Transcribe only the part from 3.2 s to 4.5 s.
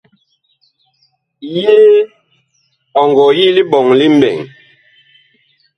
yi liɓɔŋ li mɓɛɛŋ?